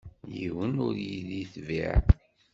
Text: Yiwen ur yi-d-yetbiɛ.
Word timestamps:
Yiwen 0.37 0.73
ur 0.87 0.95
yi-d-yetbiɛ. 1.05 1.93